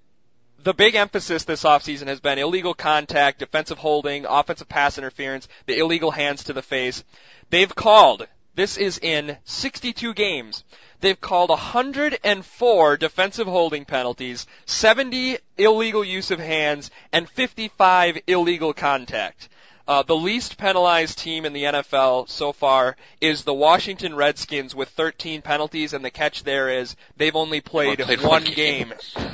[0.62, 5.78] the big emphasis this offseason has been illegal contact, defensive holding, offensive pass interference, the
[5.78, 7.02] illegal hands to the face.
[7.48, 10.64] They've called, this is in 62 games,
[11.00, 19.48] they've called 104 defensive holding penalties, 70 illegal use of hands, and 55 illegal contact.
[19.90, 24.88] Uh, the least penalized team in the NFL so far is the Washington Redskins with
[24.90, 28.94] 13 penalties, and the catch there is they've only played, played one game.
[29.16, 29.30] game.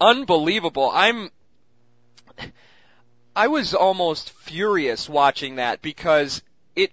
[0.00, 0.90] unbelievable.
[0.92, 1.30] I'm
[3.36, 6.42] I was almost furious watching that because
[6.74, 6.90] it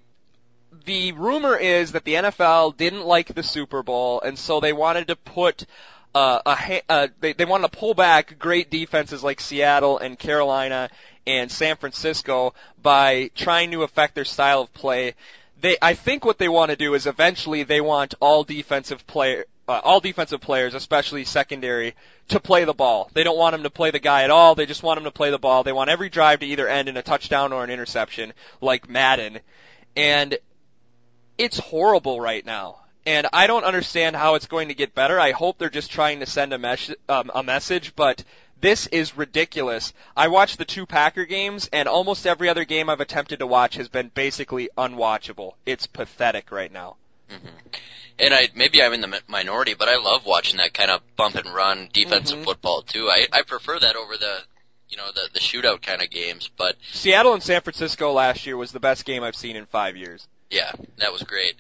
[0.86, 5.08] the rumor is that the NFL didn't like the Super Bowl and so they wanted
[5.08, 5.66] to put
[6.14, 10.92] uh, a uh, they they wanted to pull back great defenses like Seattle and Carolina
[11.28, 15.14] and San Francisco by trying to affect their style of play.
[15.60, 19.46] They I think what they want to do is eventually they want all defensive player
[19.68, 21.94] uh, all defensive players, especially secondary,
[22.30, 23.10] to play the ball.
[23.14, 24.56] They don't want them to play the guy at all.
[24.56, 25.64] They just want them to play the ball.
[25.64, 29.40] They want every drive to either end in a touchdown or an interception, like Madden.
[29.96, 30.38] And
[31.38, 32.80] it's horrible right now.
[33.06, 35.20] And I don't understand how it's going to get better.
[35.20, 38.24] I hope they're just trying to send a, mes- um, a message, but
[38.62, 39.94] this is ridiculous.
[40.16, 43.76] I watched the two Packer games, and almost every other game I've attempted to watch
[43.76, 45.54] has been basically unwatchable.
[45.66, 46.96] It's pathetic right now.
[47.30, 47.48] Mm-hmm
[48.20, 51.36] and I maybe I'm in the minority, but I love watching that kind of bump
[51.36, 52.46] and run defensive mm-hmm.
[52.46, 53.10] football too.
[53.10, 54.40] I I prefer that over the
[54.90, 56.50] you know the the shootout kind of games.
[56.56, 59.96] But Seattle and San Francisco last year was the best game I've seen in five
[59.96, 60.28] years.
[60.50, 61.56] Yeah, that was great.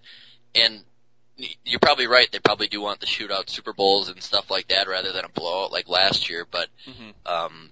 [0.56, 0.84] And
[1.65, 2.28] you're probably right.
[2.32, 5.30] They probably do want the shootout Super Bowls and stuff like that rather than a
[5.30, 6.45] blowout like last year.
[6.50, 7.12] But mm-hmm.
[7.26, 7.69] um,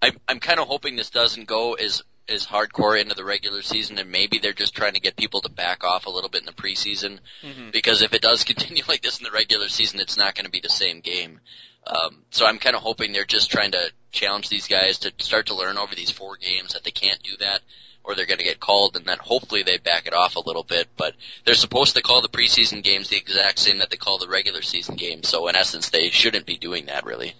[0.00, 3.98] I'm I'm kind of hoping this doesn't go as as hardcore into the regular season,
[3.98, 6.46] and maybe they're just trying to get people to back off a little bit in
[6.46, 7.18] the preseason.
[7.42, 7.70] Mm-hmm.
[7.72, 10.50] Because if it does continue like this in the regular season, it's not going to
[10.50, 11.40] be the same game.
[11.86, 15.46] Um, so I'm kind of hoping they're just trying to challenge these guys to start
[15.46, 17.60] to learn over these four games that they can't do that,
[18.08, 20.64] or they're going to get called, and then hopefully they back it off a little
[20.64, 20.88] bit.
[20.96, 24.28] But they're supposed to call the preseason games the exact same that they call the
[24.28, 25.28] regular season games.
[25.28, 27.34] So in essence, they shouldn't be doing that really.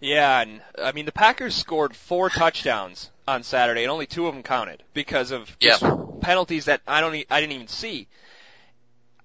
[0.00, 4.34] Yeah, and I mean the Packers scored four touchdowns on Saturday, and only two of
[4.34, 5.76] them counted because of yeah.
[6.22, 8.08] penalties that I don't, I didn't even see.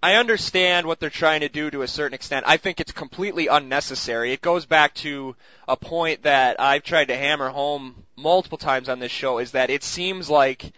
[0.01, 2.45] I understand what they're trying to do to a certain extent.
[2.47, 4.31] I think it's completely unnecessary.
[4.31, 5.35] It goes back to
[5.67, 9.69] a point that I've tried to hammer home multiple times on this show is that
[9.69, 10.71] it seems like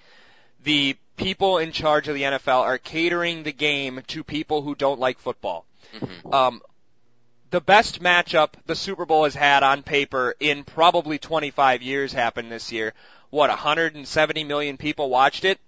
[0.63, 4.99] the people in charge of the NFL are catering the game to people who don't
[4.99, 5.65] like football.
[5.93, 6.33] Mm-hmm.
[6.33, 6.61] Um,
[7.51, 12.51] the best matchup the Super Bowl has had on paper in probably 25 years happened
[12.51, 12.93] this year.
[13.31, 15.59] What, 170 million people watched it?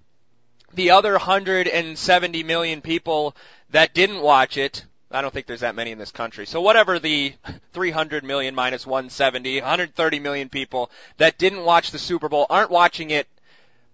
[0.73, 3.35] The other 170 million people
[3.71, 6.45] that didn't watch it, I don't think there's that many in this country.
[6.45, 7.33] So whatever the
[7.73, 13.09] 300 million minus 170, 130 million people that didn't watch the Super Bowl aren't watching
[13.09, 13.27] it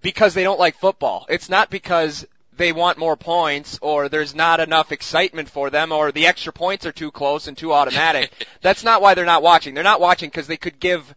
[0.02, 1.26] because they don't like football.
[1.30, 6.12] It's not because they want more points or there's not enough excitement for them or
[6.12, 8.32] the extra points are too close and too automatic.
[8.62, 9.74] That's not why they're not watching.
[9.74, 11.14] They're not watching because they could give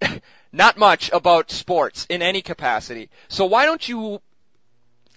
[0.52, 3.10] not much about sports in any capacity.
[3.28, 4.20] So why don't you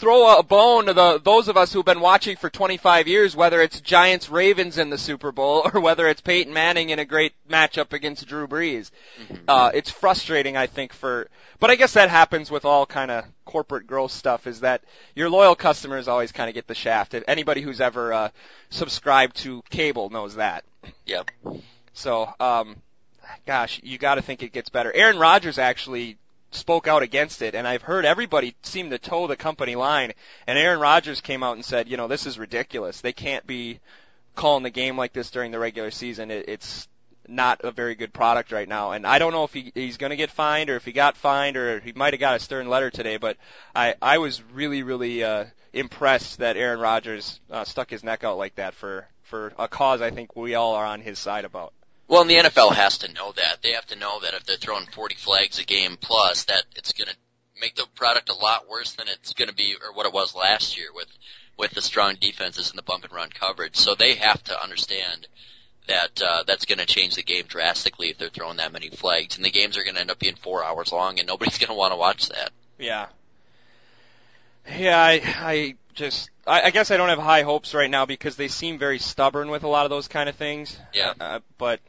[0.04, 3.62] throw a bone to the those of us who've been watching for 25 years, whether
[3.62, 7.34] it's Giants Ravens in the Super Bowl or whether it's Peyton Manning in a great
[7.50, 8.92] matchup against Drew Brees.
[9.22, 9.36] Mm-hmm.
[9.48, 13.24] Uh, it's frustrating, I think, for but I guess that happens with all kind of
[13.46, 14.46] corporate growth stuff.
[14.46, 14.84] Is that
[15.16, 17.16] your loyal customers always kind of get the shaft?
[17.26, 18.30] Anybody who's ever uh,
[18.70, 20.66] subscribed to cable knows that.
[21.06, 21.32] Yep.
[21.94, 22.76] So, um,
[23.46, 24.92] gosh, you got to think it gets better.
[24.94, 26.18] Aaron Rodgers actually
[26.56, 30.14] spoke out against it, and I've heard everybody seem to toe the company line.
[30.48, 33.02] And Aaron Rodgers came out and said, you know, this is ridiculous.
[33.02, 33.80] They can't be
[34.36, 36.32] calling the game like this during the regular season.
[36.32, 36.88] It, it's
[37.28, 38.92] not a very good product right now.
[38.92, 41.18] And I don't know if he, he's going to get fined or if he got
[41.18, 43.18] fined or he might have got a stern letter today.
[43.18, 43.38] But
[43.76, 48.38] I I was really really uh, impressed that Aaron Rodgers uh, stuck his neck out
[48.38, 51.74] like that for for a cause I think we all are on his side about.
[52.14, 53.64] Well, and the NFL has to know that.
[53.64, 56.94] They have to know that if they're throwing 40 flags a game plus, that it's
[56.94, 57.16] going to
[57.60, 60.36] make the product a lot worse than it's going to be or what it was
[60.36, 61.08] last year with
[61.58, 63.78] with the strong defenses and the bump and run coverage.
[63.78, 65.28] So they have to understand
[65.88, 69.38] that uh, that's going to change the game drastically if they're throwing that many flags,
[69.38, 71.70] and the games are going to end up being four hours long, and nobody's going
[71.70, 72.52] to want to watch that.
[72.78, 73.08] Yeah.
[74.78, 78.36] Yeah, I, I just, I, I guess I don't have high hopes right now because
[78.36, 80.78] they seem very stubborn with a lot of those kind of things.
[80.94, 81.14] Yeah.
[81.20, 81.80] Uh, but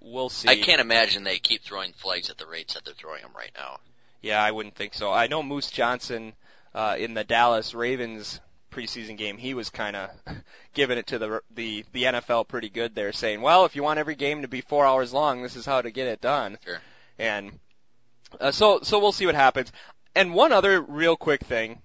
[0.00, 0.48] we'll see.
[0.48, 3.52] I can't imagine they keep throwing flags at the rates that they're throwing them right
[3.56, 3.78] now.
[4.22, 5.12] Yeah, I wouldn't think so.
[5.12, 6.32] I know Moose Johnston
[6.74, 10.10] uh, in the Dallas Ravens preseason game, he was kind of
[10.74, 13.98] giving it to the the the NFL pretty good there, saying, "Well, if you want
[13.98, 16.80] every game to be four hours long, this is how to get it done." Sure.
[17.18, 17.60] And
[18.40, 19.70] uh, so so we'll see what happens.
[20.16, 21.82] And one other real quick thing,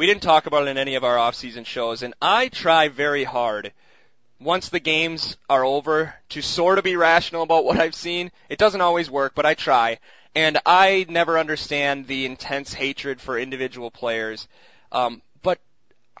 [0.00, 3.22] we didn't talk about it in any of our off-season shows, and I try very
[3.22, 3.70] hard
[4.40, 8.30] once the games are over to sort of be rational about what I've seen.
[8.48, 9.98] It doesn't always work, but I try.
[10.34, 14.48] And I never understand the intense hatred for individual players.
[14.90, 15.58] Um, but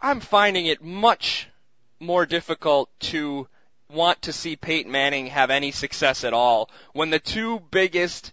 [0.02, 1.48] I'm finding it much
[2.00, 3.48] more difficult to
[3.90, 8.32] want to see Peyton Manning have any success at all when the two biggest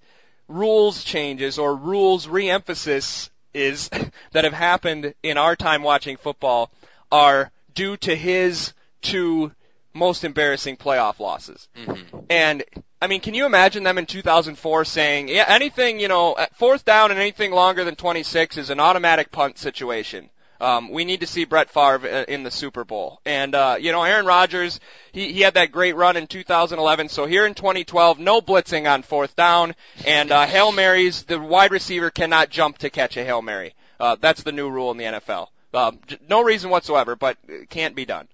[0.49, 3.89] rules changes or rules reemphasis is
[4.31, 6.71] that have happened in our time watching football
[7.11, 9.51] are due to his two
[9.93, 11.67] most embarrassing playoff losses.
[11.75, 12.19] Mm-hmm.
[12.29, 12.63] And
[13.01, 17.11] I mean, can you imagine them in 2004 saying, yeah, anything, you know, fourth down
[17.11, 20.29] and anything longer than 26 is an automatic punt situation.
[20.59, 23.19] Um, we need to see Brett Favre uh, in the Super Bowl.
[23.25, 24.79] And, uh, you know, Aaron Rodgers,
[25.11, 27.09] he, he had that great run in 2011.
[27.09, 29.75] So here in 2012, no blitzing on fourth down.
[30.05, 33.75] And, uh, Hail Marys, the wide receiver cannot jump to catch a Hail Mary.
[33.99, 35.47] Uh, that's the new rule in the NFL.
[35.73, 38.27] Um, no reason whatsoever, but it can't be done.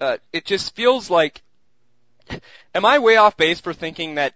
[0.00, 1.42] Uh, it just feels like,
[2.74, 4.34] am I way off base for thinking that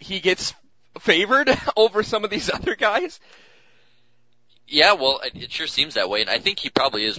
[0.00, 0.54] he gets
[0.98, 3.20] favored over some of these other guys?
[4.70, 7.16] Yeah, well, it it sure seems that way, and I think he probably is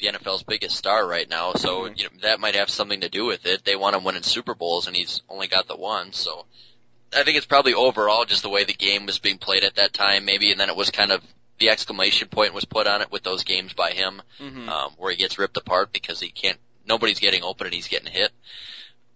[0.00, 1.52] the NFL's biggest star right now.
[1.54, 1.98] So Mhm.
[1.98, 3.64] you know that might have something to do with it.
[3.64, 6.12] They want him winning Super Bowls, and he's only got the one.
[6.12, 6.46] So
[7.14, 9.92] I think it's probably overall just the way the game was being played at that
[9.92, 11.22] time, maybe, and then it was kind of
[11.58, 14.68] the exclamation point was put on it with those games by him, Mm-hmm.
[14.68, 16.58] um, where he gets ripped apart because he can't.
[16.86, 18.32] Nobody's getting open and he's getting hit.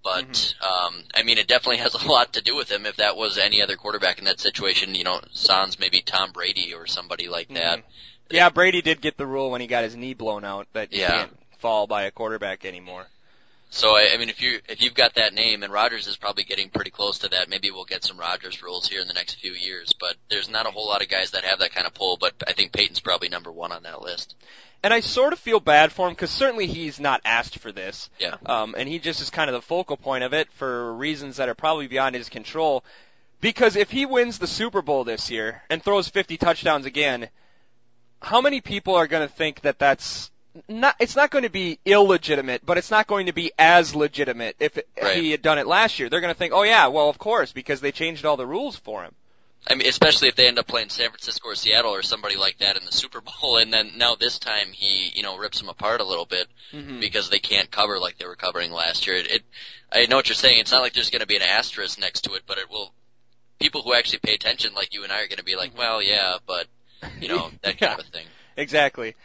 [0.09, 0.62] But Mhm.
[0.66, 2.87] um, I mean, it definitely has a lot to do with him.
[2.87, 6.73] If that was any other quarterback in that situation, you know, sans maybe Tom Brady
[6.75, 7.81] or somebody like that.
[7.81, 7.83] Mhm.
[8.31, 11.01] Yeah, Brady did get the rule when he got his knee blown out that you
[11.01, 11.09] Yeah.
[11.11, 13.07] can't fall by a quarterback anymore.
[13.70, 16.44] So I, I mean, if you if you've got that name, and Rodgers is probably
[16.44, 19.35] getting pretty close to that, maybe we'll get some Rodgers rules here in the next
[19.35, 19.92] few years.
[19.98, 22.16] But there's not a whole lot of guys that have that kind of pull.
[22.16, 24.35] But I think Peyton's probably number one on that list.
[24.83, 28.09] And I sort of feel bad for him because certainly he's not asked for this.
[28.18, 28.37] Yeah.
[28.46, 31.48] Um, and he just is kind of the focal point of it for reasons that
[31.48, 32.85] are probably beyond his control.
[33.40, 37.28] Because if he wins the Super Bowl this year and throws 50 touchdowns again,
[38.20, 40.31] how many people are going to think that that's
[40.68, 44.56] not, it's not going to be illegitimate, but it's not going to be as legitimate
[44.61, 45.16] if it, Right.
[45.16, 46.08] he had done it last year.
[46.08, 48.76] They're going to think, oh yeah, well of course, because they changed all the rules
[48.76, 49.14] for him.
[49.70, 52.58] I mean, especially if they end up playing San Francisco or Seattle or somebody like
[52.58, 55.68] that in the Super Bowl, and then now this time he, you know, rips them
[55.68, 57.00] apart a little bit Mm-hmm.
[57.00, 59.16] because they can't cover like they were covering last year.
[59.16, 59.42] It, it
[59.92, 60.58] I know what you're saying.
[60.61, 62.92] It's not like there's going to be an asterisk next to it, but it will.
[63.58, 66.00] People who actually pay attention, like you and I, are going to be like, well,
[66.02, 66.66] yeah, but
[67.20, 67.94] you know, that kind Yeah.
[67.94, 68.26] of a thing.
[68.56, 69.16] Exactly.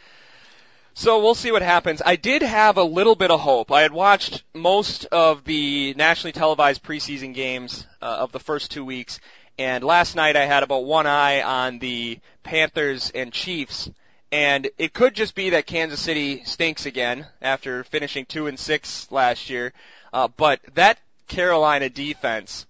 [0.96, 2.00] So we'll see what happens.
[2.06, 3.72] I did have a little bit of hope.
[3.72, 8.84] I had watched most of the nationally televised preseason games uh, of the first two
[8.84, 9.18] weeks,
[9.58, 13.90] and last night I had about one eye on the Panthers and Chiefs,
[14.30, 19.10] and it could just be that Kansas City stinks again after finishing two and six
[19.10, 19.72] last year.
[20.12, 22.66] Uh, but that Carolina defense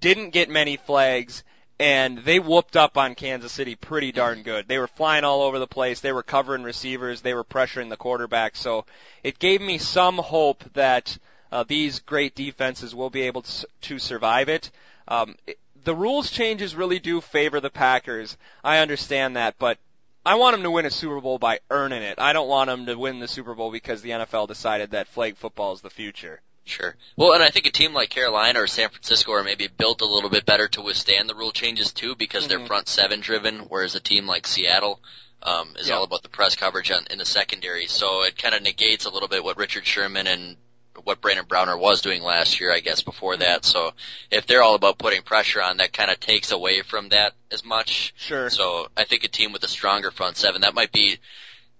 [0.00, 1.44] didn't get many flags
[1.80, 4.66] and they whooped up on Kansas City pretty darn good.
[4.66, 6.00] They were flying all over the place.
[6.00, 7.20] They were covering receivers.
[7.20, 8.56] They were pressuring the quarterback.
[8.56, 8.84] So
[9.22, 11.16] it gave me some hope that
[11.52, 14.70] uh, these great defenses will be able to, to survive it.
[15.06, 15.58] Um, it.
[15.84, 18.36] The rules changes really do favor the Packers.
[18.62, 19.78] I understand that, but
[20.26, 22.18] I want them to win a Super Bowl by earning it.
[22.18, 25.36] I don't want them to win the Super Bowl because the NFL decided that flag
[25.36, 26.42] football is the future.
[26.68, 26.94] Sure.
[27.16, 30.06] Well, and I think a team like Carolina or San Francisco are maybe built a
[30.06, 32.66] little bit better to withstand the rule changes too because they're Mhm.
[32.66, 35.00] front seven driven, whereas a team like Seattle
[35.40, 35.94] um, is Yeah.
[35.94, 37.86] all about the press coverage on, in the secondary.
[37.86, 40.56] So it kind of negates a little bit what Richard Sherman and
[41.04, 43.42] what Brandon Browner was doing last year, I guess, before Mm-hmm.
[43.42, 43.64] that.
[43.64, 43.94] So
[44.32, 47.64] if they're all about putting pressure on, that kind of takes away from that as
[47.64, 48.12] much.
[48.18, 48.50] Sure.
[48.50, 51.18] So I think a team with a stronger front seven, that might be,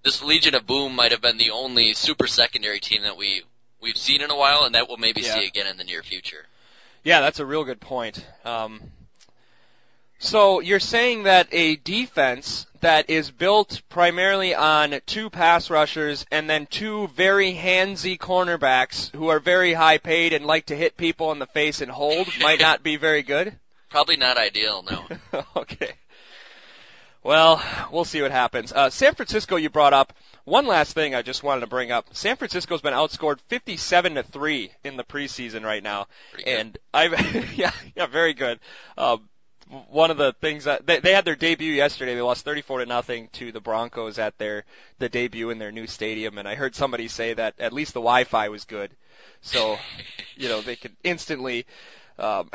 [0.05, 3.43] this Legion of Boom might have been the only super secondary team that we,
[3.81, 5.35] we've seen in a while, and that we'll maybe Yeah.
[5.35, 6.47] see again in the near future.
[7.05, 8.25] Yeah, that's a real good point.
[8.45, 8.81] Um,
[10.19, 16.49] so you're saying that a defense that is built primarily on two pass rushers and
[16.51, 21.31] then two very handsy cornerbacks who are very high paid and like to hit people
[21.33, 23.57] in the face and hold might not be very good?
[23.91, 25.43] Probably not ideal, no.
[25.57, 25.93] okay.
[27.23, 27.63] Well,
[27.93, 28.73] we'll see what happens.
[28.73, 30.13] Uh, San Francisco, you brought up.
[30.49, 32.07] One last thing I just wanted to bring up.
[32.13, 36.07] San Francisco's been outscored 57 to 3 in the preseason right now.
[36.47, 38.59] And I've, yeah, yeah, very good.
[38.97, 39.29] Um,
[39.91, 42.15] one of the things that they, they had their debut yesterday.
[42.15, 44.65] They lost 34 to nothing to the Broncos at their
[44.99, 48.01] the debut in their new stadium, and I heard somebody say that at least the
[48.01, 48.91] Wi-Fi was good,
[49.43, 49.77] so
[50.37, 51.67] you know they could instantly
[52.19, 52.49] um,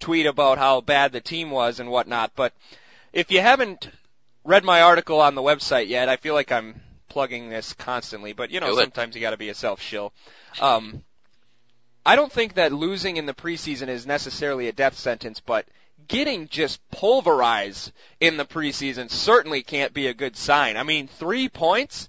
[0.00, 2.32] tweet about how bad the team was and whatnot.
[2.34, 2.54] But
[3.12, 3.90] if you haven't
[4.42, 8.50] read my article on the website yet, I feel like I'm plugging this constantly, but
[8.50, 8.82] you know Do it.
[8.82, 10.12] sometimes you got to be a self shill.
[10.60, 11.02] Um,
[12.04, 15.66] I don't think that losing in the preseason is necessarily a death sentence, but
[16.08, 17.90] getting just pulverized
[18.20, 20.76] in the preseason certainly can't be a good sign.
[20.76, 22.08] I mean, three points.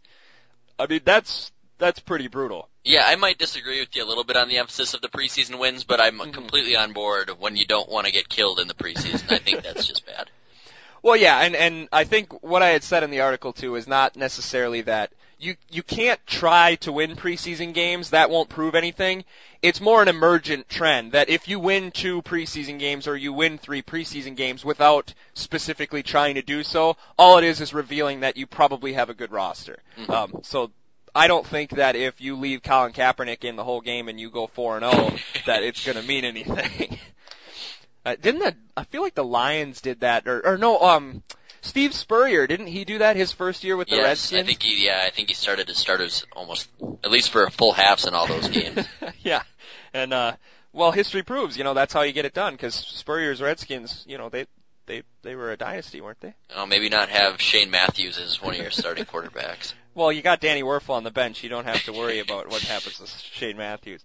[0.77, 2.69] I mean, that's that's pretty brutal.
[2.83, 5.59] Yeah, I might disagree with you a little bit on the emphasis of the preseason
[5.59, 6.33] wins, but I'm Mhm.
[6.33, 9.31] completely on board when you don't want to get killed in the preseason.
[9.31, 10.29] I think that's just bad.
[11.03, 13.87] Well, yeah, and and I think what I had said in the article too is
[13.87, 18.09] not necessarily that you you can't try to win preseason games.
[18.09, 19.23] That won't prove anything.
[19.61, 23.57] It's more an emergent trend that if you win two preseason games or you win
[23.57, 28.37] three preseason games without specifically trying to do so, all it is is revealing that
[28.37, 29.79] you probably have a good roster.
[29.97, 30.09] Mhm.
[30.09, 30.71] Um, so.
[31.15, 34.29] I don't think that if you leave Colin Kaepernick in the whole game and you
[34.29, 35.15] go four and zero,
[35.47, 36.99] that it's going to mean anything.
[38.07, 38.55] Uh, didn't that?
[38.77, 41.23] I feel like the Lions did that, or, or no, um,
[41.59, 44.41] Steve Spurrier didn't he do that his first year with the yes, Redskins?
[44.41, 44.85] I think he.
[44.85, 46.69] Yeah, I think he started his starters almost
[47.03, 48.87] at least for full halves in all those games.
[49.21, 49.43] yeah,
[49.93, 50.37] and uh,
[50.71, 52.53] well, history proves, you know, that's how you get it done.
[52.53, 54.45] Because Spurrier's Redskins, you know, they
[54.85, 56.33] they they were a dynasty, weren't they?
[56.55, 59.73] Oh, maybe not have Shane Matthews as one of your starting quarterbacks.
[59.95, 61.43] Well, you got Danny Wuerffel on the bench.
[61.43, 64.01] You don't have to worry about what happens to Shane Matthews.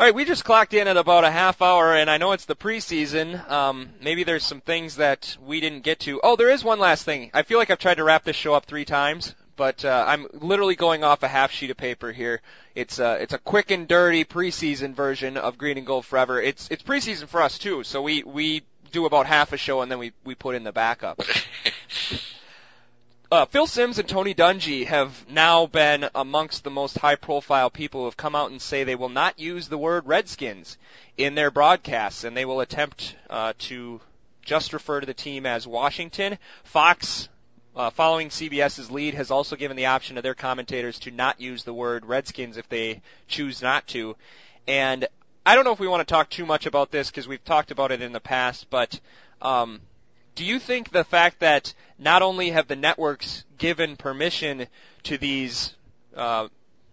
[0.00, 2.46] All right, we just clocked in at about a half hour, and I know it's
[2.46, 3.46] the preseason.
[3.50, 6.22] Um, maybe there's some things that we didn't get to.
[6.24, 7.30] Oh, there is one last thing.
[7.34, 10.26] I feel like I've tried to wrap this show up three times, but uh, I'm
[10.32, 12.40] literally going off a half sheet of paper here.
[12.74, 16.40] It's a it's a quick and dirty preseason version of Green and Gold Forever.
[16.40, 19.92] It's it's preseason for us too, so we we do about half a show and
[19.92, 21.20] then we we put in the backup.
[23.32, 28.00] Uh, Phil Simms and Tony Dungy have now been amongst the most high profile people
[28.00, 30.76] who have come out and say they will not use the word Redskins
[31.16, 34.00] in their broadcasts and they will attempt uh, to
[34.42, 36.38] just refer to the team as Washington.
[36.64, 37.28] Fox,
[37.76, 41.62] uh, following CBS's lead, has also given the option to their commentators to not use
[41.62, 44.16] the word Redskins if they choose not to.
[44.66, 45.06] And
[45.46, 47.70] I don't know if we want to talk too much about this because we've talked
[47.70, 48.98] about it in the past, but
[49.40, 49.82] um,
[50.40, 54.68] do you think the fact that not only have the networks given permission
[55.02, 55.74] to these
[56.16, 56.48] uh,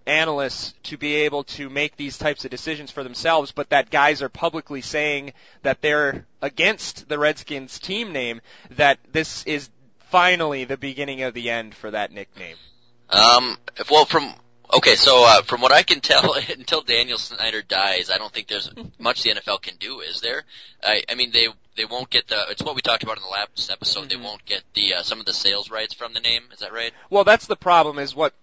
[0.06, 4.22] analysts to be able to make these types of decisions for themselves, but that guys
[4.22, 5.32] are publicly saying
[5.62, 9.70] that they're against the Redskins team name, that this is
[10.12, 12.58] finally the beginning of the end for that nickname?
[13.10, 13.58] Um,
[13.90, 14.34] well, from
[14.74, 18.50] okay, so uh, from what I can tell, until Daniel Snyder dies, I don't think
[18.50, 20.02] there's much the NFL can do.
[20.02, 20.44] Is there?
[20.84, 22.46] I, I mean, they they won't get the.
[22.50, 24.06] It's what we talked about in the last episode.
[24.06, 24.10] Mhm.
[24.10, 26.44] They won't get the uh, some of the sales rights from the name.
[26.52, 26.94] Is that right?
[27.10, 28.34] Well, that's the problem is what,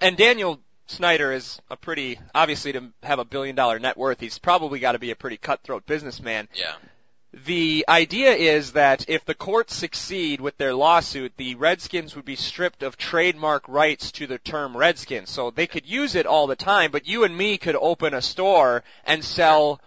[0.00, 4.38] and Daniel Snyder is a pretty, obviously to have a billion dollar net worth, he's
[4.38, 6.48] probably got to be a pretty cutthroat businessman.
[6.54, 6.74] Yeah.
[7.32, 12.36] The idea is that if the courts succeed with their lawsuit, the Redskins would be
[12.36, 15.30] stripped of trademark rights to the term Redskins.
[15.30, 18.22] So they could use it all the time, but you and me could open a
[18.22, 19.80] store and sell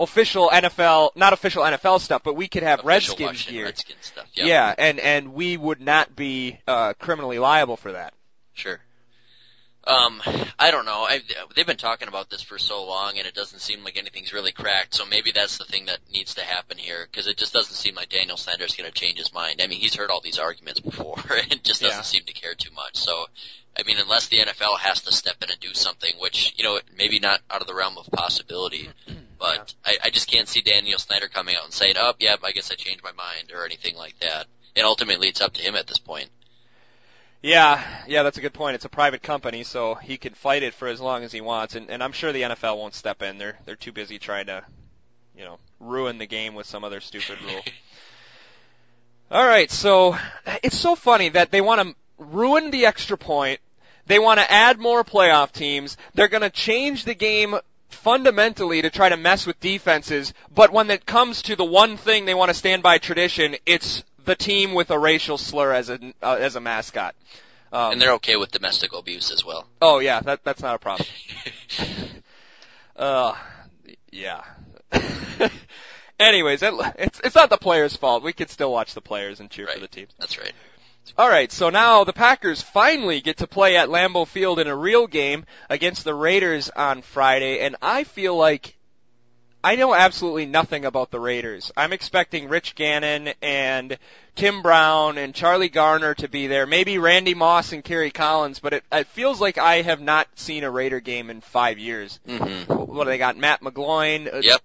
[0.00, 3.64] official NFL, not official NFL stuff, but we could have Official Redskins Washington gear.
[3.66, 4.26] Redskins stuff.
[4.34, 4.46] Yep.
[4.46, 8.14] Yeah, and and we would not be uh, criminally liable for that.
[8.54, 8.80] Sure.
[9.82, 10.20] Um,
[10.58, 11.06] I don't know.
[11.08, 11.20] I,
[11.56, 14.52] they've been talking about this for so long, and it doesn't seem like anything's really
[14.52, 14.94] cracked.
[14.94, 17.94] So maybe that's the thing that needs to happen here, because it just doesn't seem
[17.94, 19.60] like Daniel Snyder's going to change his mind.
[19.62, 21.16] I mean, he's heard all these arguments before,
[21.50, 22.02] and just doesn't Yeah.
[22.02, 22.96] seem to care too much.
[22.98, 23.24] So,
[23.76, 26.78] I mean, unless the NFL has to step in and do something, which you know,
[26.96, 28.90] maybe not out of the realm of possibility,
[29.40, 32.52] but I, I just can't see Daniel Snyder coming out and saying, "Oh, yeah, I
[32.52, 34.46] guess I changed my mind" or anything like that.
[34.76, 36.28] And ultimately, it's up to him at this point.
[37.42, 38.74] Yeah, yeah, that's a good point.
[38.74, 41.74] It's a private company, so he can fight it for as long as he wants,
[41.74, 43.38] and, and I'm sure the NFL won't step in.
[43.38, 44.62] They're they're too busy trying to,
[45.34, 47.62] you know, ruin the game with some other stupid rule.
[49.30, 50.18] All right, so
[50.62, 53.60] it's so funny that they want to ruin the extra point.
[54.06, 55.96] They want to add more playoff teams.
[56.14, 57.54] They're going to change the game
[57.90, 62.24] fundamentally to try to mess with defenses, but when it comes to the one thing
[62.24, 65.98] they want to stand by tradition, it's the team with a racial slur as a
[66.22, 67.14] uh, as a mascot.
[67.72, 69.66] Um, And they're okay with domestic abuse as well.
[69.80, 71.08] oh yeah, that that's not a problem.
[72.96, 73.34] Uh,
[74.12, 74.42] yeah.
[76.20, 78.22] Anyways, it, it's it's not the players' fault.
[78.22, 80.10] We could still watch the players and cheer for the teams.
[80.18, 80.52] That's right.
[81.18, 84.76] All right, so now the Packers finally get to play at Lambeau Field in a
[84.76, 88.78] real game against the Raiders on Friday, and I feel like
[89.62, 91.70] I know absolutely nothing about the Raiders.
[91.76, 93.98] I'm expecting Rich Gannon and
[94.40, 98.72] Tim Brown and Charlie Garner to be there, maybe Randy Moss and Kerry Collins, but
[98.72, 102.18] it, it feels like I have not seen a Raider game in five years.
[102.26, 102.72] Mm-hmm.
[102.72, 103.36] What do they got?
[103.36, 104.32] Matt McGloin.
[104.32, 104.60] Uh, Yep.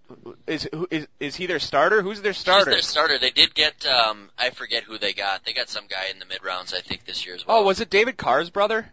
[0.47, 2.01] Is is is he their starter?
[2.01, 2.71] Who's their starter?
[2.71, 3.19] He's their starter.
[3.19, 5.43] They did get um I forget who they got.
[5.43, 7.57] They got some guy in the mid rounds I think this year as well.
[7.57, 8.89] oh, was it David Carr's brother?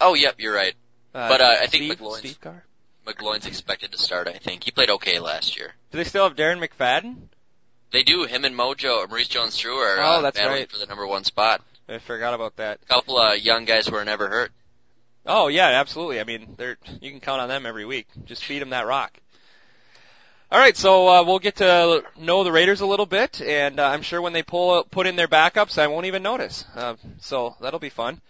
[0.00, 0.74] Oh, yep, you're right.
[1.14, 2.64] Uh, But, uh, I think McGloin's- Steve Carr.
[3.06, 4.64] McGloin's expected to start, I think.
[4.64, 5.74] He played okay last year.
[5.90, 7.16] Do they still have Darren McFadden?
[7.92, 8.24] They do.
[8.24, 10.70] Him and Mojo, Maurice Jones-Drew are Oh, uh, that's battling right.
[10.70, 11.60] for the number one spot.
[11.88, 12.78] I forgot about that.
[12.84, 14.52] A couple of young guys who are never hurt.
[15.26, 16.20] Oh yeah, absolutely.
[16.20, 18.06] I mean, they're you can count on them every week.
[18.24, 19.12] Just feed them that rock.
[20.52, 23.86] All right, so uh, we'll get to know the Raiders a little bit, and uh,
[23.86, 26.64] I'm sure when they pull put in their backups, I won't even notice.
[26.74, 28.20] Uh, so that'll be fun.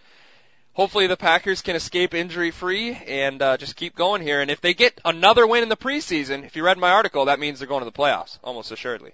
[0.74, 4.40] Hopefully the Packers can escape injury free and uh, just keep going here.
[4.40, 7.40] And if they get another win in the preseason, if you read my article, that
[7.40, 9.12] means they're going to the playoffs almost assuredly.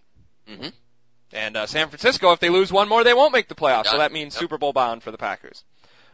[0.48, 0.68] Mm-hmm.
[1.32, 3.86] And uh, San Francisco, if they lose one more, they won't make the playoffs.
[3.86, 4.40] So that means Yep.
[4.40, 5.64] Super Bowl bound for the Packers.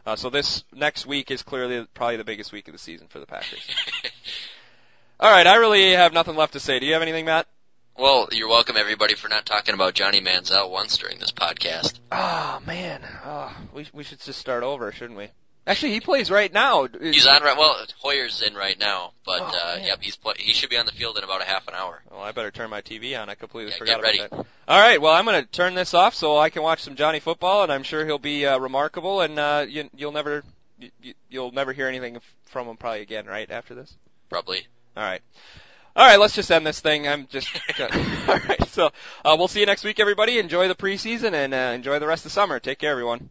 [0.05, 3.19] Uh, so this next week is clearly probably the biggest week of the season for
[3.19, 3.65] the Packers.
[5.19, 6.79] All right, I really have nothing left to say.
[6.79, 7.47] Do you have anything, Matt?
[7.95, 11.99] well, you're welcome everybody for not talking about Johnny Manziel once during this podcast.
[12.11, 15.29] Oh man, oh, we we should just start over, shouldn't we?
[15.65, 16.87] Actually, he plays right now.
[17.01, 17.57] He's on right.
[17.57, 19.85] Well, Hoyer's in right now, but Oh, uh, man.
[19.87, 22.01] yep, he's play, he should be on the field in about a half an hour.
[22.11, 23.29] Well, I better turn my TV on.
[23.29, 24.19] I completely Yeah, forgot get ready.
[24.19, 24.45] about that.
[24.67, 27.21] All right, well, I'm going to turn this off so I can watch some Johnny
[27.21, 30.43] football, and I'm sure he'll be uh, remarkable, and uh, you, you'll never
[30.79, 33.95] you, you- you'll never hear anything from him probably again, right after this.
[34.29, 34.67] Probably.
[34.97, 35.21] All right.
[35.95, 37.07] All right, let's just end this thing.
[37.07, 37.47] I'm just
[37.79, 37.87] all
[38.49, 38.67] right.
[38.67, 38.87] So
[39.23, 40.39] uh, we'll see you next week, everybody.
[40.39, 42.59] Enjoy the preseason and uh, enjoy the rest of the summer.
[42.59, 43.29] Take care, everyone.